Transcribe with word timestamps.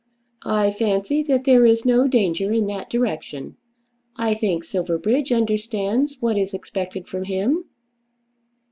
"I 0.47 0.71
fancy 0.71 1.21
that 1.27 1.43
there 1.43 1.63
is 1.63 1.85
no 1.85 2.07
danger 2.07 2.51
in 2.51 2.65
that 2.65 2.89
direction. 2.89 3.57
I 4.17 4.33
think 4.33 4.63
Silverbridge 4.63 5.31
understands 5.31 6.17
what 6.19 6.39
is 6.39 6.55
expected 6.55 7.07
from 7.07 7.25
him." 7.25 7.65